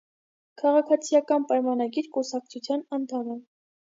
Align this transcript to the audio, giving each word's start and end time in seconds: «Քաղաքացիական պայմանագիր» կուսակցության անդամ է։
«Քաղաքացիական 0.61 1.43
պայմանագիր» 1.51 2.09
կուսակցության 2.17 2.81
անդամ 2.99 3.29
է։ 3.37 3.37